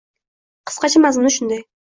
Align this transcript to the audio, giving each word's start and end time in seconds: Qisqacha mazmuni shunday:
Qisqacha 0.71 1.03
mazmuni 1.05 1.35
shunday: 1.37 1.63